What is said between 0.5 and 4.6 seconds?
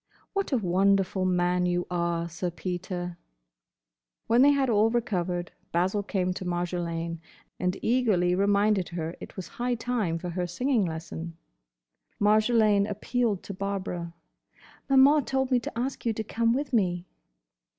a wonderful man you are, Sir Peter!" When they